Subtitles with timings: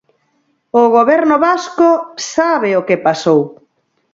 [0.81, 1.89] "O Goberno vasco
[2.33, 3.41] sabe o que pasou".